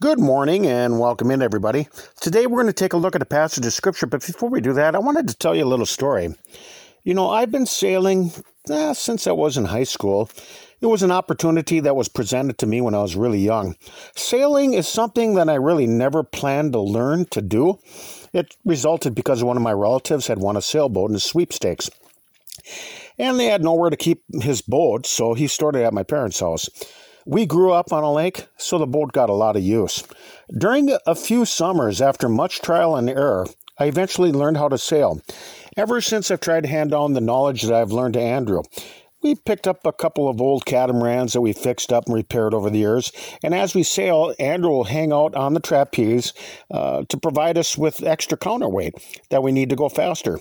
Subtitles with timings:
[0.00, 1.88] Good morning and welcome in, everybody.
[2.20, 4.60] Today we're going to take a look at a passage of Scripture, but before we
[4.60, 6.36] do that, I wanted to tell you a little story.
[7.02, 8.30] You know, I've been sailing
[8.70, 10.30] eh, since I was in high school.
[10.80, 13.74] It was an opportunity that was presented to me when I was really young.
[14.14, 17.80] Sailing is something that I really never planned to learn to do.
[18.32, 21.90] It resulted because one of my relatives had won a sailboat in a sweepstakes.
[23.18, 26.38] And they had nowhere to keep his boat, so he stored it at my parents'
[26.38, 26.68] house.
[27.30, 30.02] We grew up on a lake, so the boat got a lot of use.
[30.56, 33.46] During a few summers, after much trial and error,
[33.78, 35.20] I eventually learned how to sail.
[35.76, 38.62] Ever since I've tried to hand on the knowledge that I've learned to Andrew.
[39.22, 42.70] We picked up a couple of old catamarans that we fixed up and repaired over
[42.70, 46.32] the years, and as we sail, Andrew will hang out on the trapeze
[46.70, 48.94] uh, to provide us with extra counterweight
[49.28, 50.40] that we need to go faster.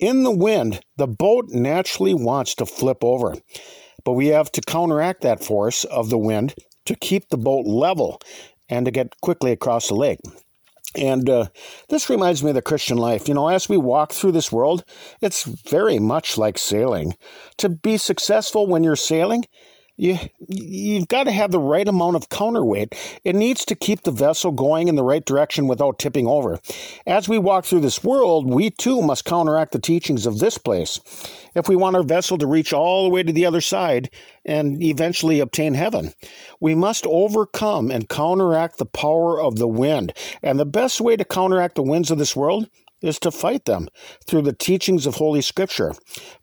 [0.00, 3.36] In the wind, the boat naturally wants to flip over
[4.06, 6.54] but we have to counteract that force of the wind
[6.86, 8.22] to keep the boat level
[8.68, 10.20] and to get quickly across the lake.
[10.94, 11.48] And uh,
[11.88, 13.26] this reminds me of the Christian life.
[13.26, 14.84] You know, as we walk through this world,
[15.20, 17.14] it's very much like sailing.
[17.58, 19.44] To be successful when you're sailing,
[19.96, 22.94] you you've got to have the right amount of counterweight.
[23.24, 26.60] It needs to keep the vessel going in the right direction without tipping over.
[27.06, 31.00] As we walk through this world, we too must counteract the teachings of this place.
[31.54, 34.10] If we want our vessel to reach all the way to the other side
[34.44, 36.12] and eventually obtain heaven,
[36.60, 40.12] we must overcome and counteract the power of the wind.
[40.42, 42.68] And the best way to counteract the winds of this world
[43.02, 43.88] is to fight them
[44.26, 45.94] through the teachings of Holy Scripture.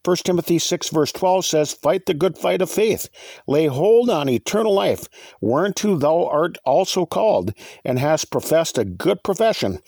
[0.04, 3.10] 1 Timothy 6, verse 12 says, Fight the good fight of faith,
[3.48, 5.08] lay hold on eternal life,
[5.42, 9.80] whereunto thou art also called, and hast professed a good profession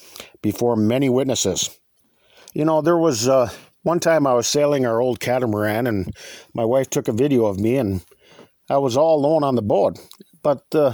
[0.41, 1.69] before many witnesses.
[2.53, 3.49] You know, there was uh,
[3.83, 6.13] one time I was sailing our old catamaran, and
[6.53, 8.01] my wife took a video of me, and
[8.69, 9.99] I was all alone on the boat.
[10.41, 10.93] But uh,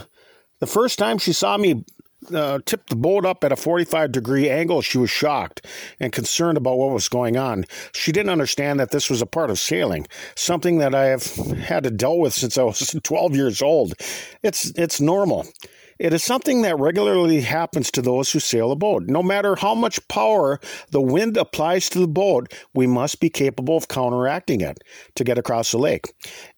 [0.59, 1.85] the first time she saw me
[2.33, 5.65] uh, tipped the boat up at a 45 degree angle, she was shocked
[5.99, 7.65] and concerned about what was going on.
[7.93, 11.23] She didn't understand that this was a part of sailing, something that I have
[11.57, 13.93] had to deal with since I was 12 years old.
[14.43, 15.47] It's, it's normal.
[16.01, 19.03] It is something that regularly happens to those who sail a boat.
[19.05, 23.77] No matter how much power the wind applies to the boat, we must be capable
[23.77, 24.79] of counteracting it
[25.13, 26.11] to get across the lake.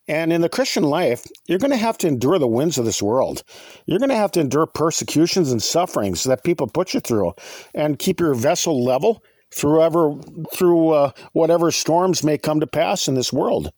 [0.07, 3.03] And in the Christian life, you're going to have to endure the winds of this
[3.03, 3.43] world.
[3.85, 7.33] You're going to have to endure persecutions and sufferings that people put you through
[7.73, 10.15] and keep your vessel level through ever
[10.53, 13.71] through uh, whatever storms may come to pass in this world.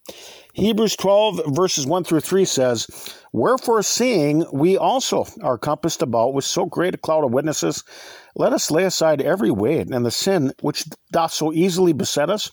[0.53, 2.87] Hebrews 12 verses 1 through 3 says,
[3.33, 7.83] Wherefore seeing we also are compassed about with so great a cloud of witnesses,
[8.37, 12.51] let us lay aside every weight and the sin which doth so easily beset us,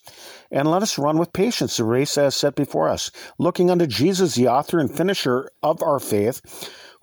[0.51, 4.35] and let us run with patience the race as set before us, looking unto Jesus
[4.35, 6.41] the author and finisher of our faith,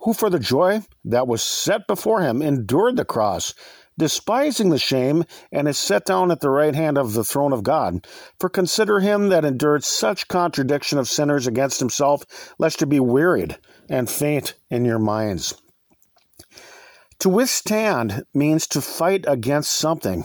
[0.00, 3.54] who for the joy that was set before him endured the cross,
[4.00, 7.62] despising the shame, and is set down at the right hand of the throne of
[7.62, 8.06] God.
[8.40, 12.24] For consider him that endured such contradiction of sinners against himself,
[12.58, 13.58] lest you be wearied
[13.90, 15.54] and faint in your minds.
[17.18, 20.24] To withstand means to fight against something.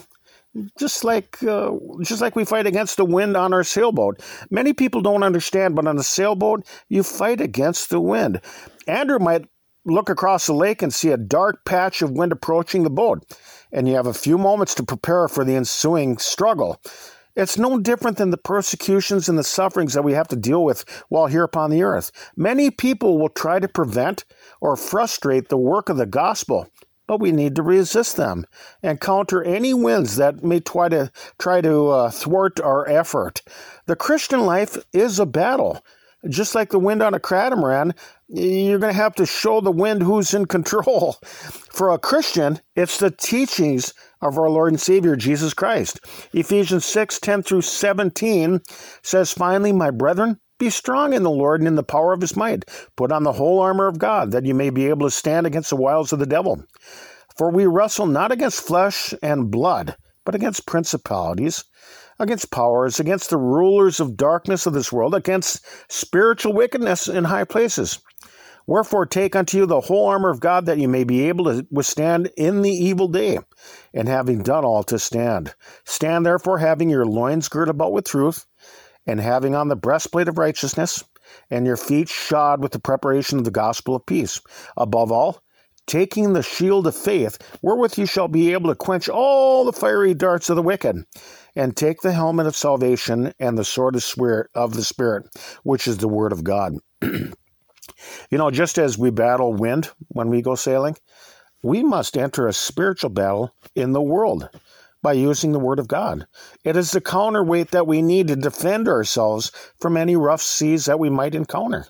[0.80, 1.72] Just like uh,
[2.02, 4.22] just like we fight against the wind on our sailboat.
[4.50, 8.40] Many people don't understand, but on a sailboat, you fight against the wind.
[8.88, 9.50] Andrew might
[9.86, 13.24] look across the lake and see a dark patch of wind approaching the boat,
[13.72, 16.82] and you have a few moments to prepare for the ensuing struggle.
[17.36, 20.86] It's no different than the persecutions and the sufferings that we have to deal with
[21.10, 22.12] while here upon the earth.
[22.38, 24.24] Many people will try to prevent
[24.62, 26.70] or frustrate the work of the gospel,
[27.08, 28.46] but we need to resist them
[28.82, 33.42] and counter any winds that may try to try to uh, thwart our effort.
[33.86, 35.84] The Christian life is a battle.
[36.30, 37.94] Just like the wind on a catamaran,
[38.28, 41.14] you're going to have to show the wind who's in control.
[41.24, 46.00] For a Christian, it's the teachings of our Lord and Savior Jesus Christ.
[46.34, 48.62] Ephesians 6 10 through 17
[49.04, 52.36] says, Finally, my brethren, be strong in the Lord and in the power of his
[52.36, 52.66] might.
[52.96, 55.70] Put on the whole armor of God, that you may be able to stand against
[55.70, 56.64] the wiles of the devil.
[57.38, 61.66] For we wrestle not against flesh and blood, but against principalities
[62.20, 67.44] against powers, against the rulers of darkness of this world, against spiritual wickedness in high
[67.44, 68.00] places.
[68.68, 71.68] Wherefore, take unto you the whole armor of God, that you may be able to
[71.70, 73.40] withstand in the evil day,
[73.94, 75.54] and having done all to stand.
[75.84, 78.46] Stand therefore, having your loins girt about with truth,
[79.06, 81.04] and having on the breastplate of righteousness,
[81.52, 84.42] and your feet shod with the preparation of the gospel of peace.
[84.78, 85.44] Above all,
[85.88, 90.14] taking the shield of faith, wherewith you shall be able to quench all the fiery
[90.14, 91.04] darts of the wicked
[91.56, 95.26] and take the helmet of salvation and the sword of spirit of the spirit,
[95.64, 96.74] which is the word of God.
[97.02, 97.34] you
[98.32, 100.96] know, just as we battle wind when we go sailing,
[101.64, 104.50] we must enter a spiritual battle in the world
[105.02, 106.28] by using the Word of God.
[106.64, 111.00] It is the counterweight that we need to defend ourselves from any rough seas that
[111.00, 111.88] we might encounter.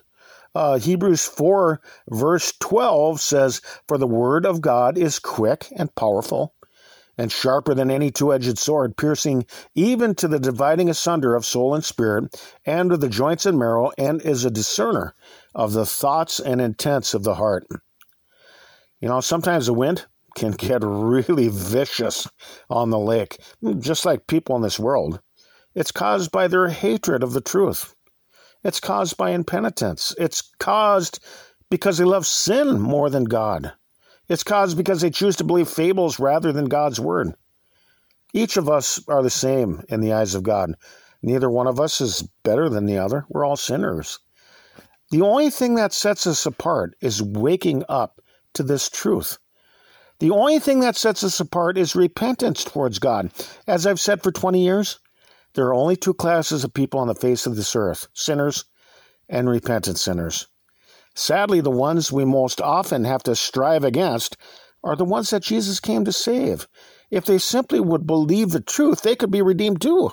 [0.56, 6.54] Uh, Hebrews 4, verse 12 says, For the Word of God is quick and powerful
[7.18, 9.44] and sharper than any two edged sword, piercing
[9.74, 13.92] even to the dividing asunder of soul and spirit, and of the joints and marrow,
[13.98, 15.14] and is a discerner
[15.54, 17.66] of the thoughts and intents of the heart.
[19.00, 20.06] You know, sometimes the wind
[20.36, 22.26] can get really vicious
[22.70, 23.40] on the lake,
[23.78, 25.20] just like people in this world.
[25.74, 27.94] It's caused by their hatred of the truth.
[28.66, 30.12] It's caused by impenitence.
[30.18, 31.20] It's caused
[31.70, 33.72] because they love sin more than God.
[34.28, 37.32] It's caused because they choose to believe fables rather than God's word.
[38.34, 40.74] Each of us are the same in the eyes of God.
[41.22, 43.24] Neither one of us is better than the other.
[43.28, 44.18] We're all sinners.
[45.12, 48.20] The only thing that sets us apart is waking up
[48.54, 49.38] to this truth.
[50.18, 53.30] The only thing that sets us apart is repentance towards God.
[53.68, 54.98] As I've said for 20 years,
[55.56, 58.66] there are only two classes of people on the face of this earth sinners
[59.26, 60.46] and repentant sinners.
[61.14, 64.36] Sadly, the ones we most often have to strive against
[64.84, 66.68] are the ones that Jesus came to save.
[67.10, 70.10] If they simply would believe the truth, they could be redeemed too.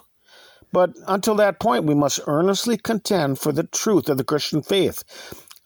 [0.72, 5.04] But until that point, we must earnestly contend for the truth of the Christian faith.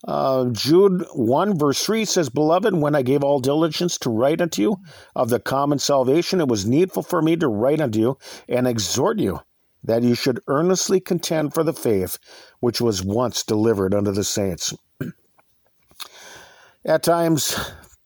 [0.06, 4.60] Uh, Jude 1, verse 3 says, Beloved, when I gave all diligence to write unto
[4.60, 4.76] you
[5.14, 9.20] of the common salvation, it was needful for me to write unto you and exhort
[9.20, 9.40] you
[9.84, 12.18] that you should earnestly contend for the faith
[12.60, 14.74] which was once delivered unto the saints.
[16.84, 17.56] At times,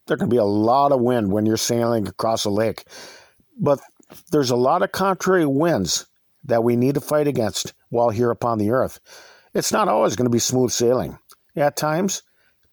[0.07, 2.85] there can be a lot of wind when you're sailing across a lake,
[3.59, 3.81] but
[4.31, 6.07] there's a lot of contrary winds
[6.45, 8.99] that we need to fight against while here upon the earth.
[9.55, 11.19] It's not always going to be smooth sailing.
[11.55, 12.23] At times,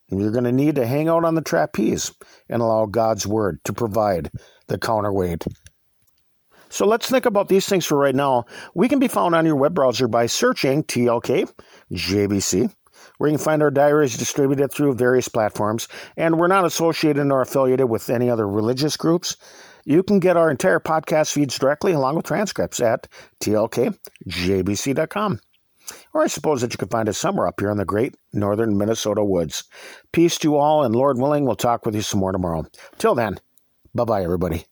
[0.10, 2.12] you're going to need to hang out on the trapeze
[2.50, 4.32] and allow God's word to provide
[4.68, 5.46] the counterweight.
[6.70, 8.46] So let's think about these things for right now.
[8.74, 11.52] We can be found on your web browser by searching TLK
[11.92, 12.74] JBC,
[13.18, 17.42] where you can find our diaries distributed through various platforms, and we're not associated nor
[17.42, 19.36] affiliated with any other religious groups.
[19.86, 23.08] You can get our entire podcast feeds directly along with transcripts at
[23.42, 25.40] tlkjbc.com.
[26.14, 28.78] Or I suppose that you can find us somewhere up here in the great northern
[28.78, 29.64] Minnesota woods.
[30.12, 32.66] Peace to all, and Lord willing, we'll talk with you some more tomorrow.
[33.00, 33.40] Till then,
[33.96, 34.66] bye bye, everybody.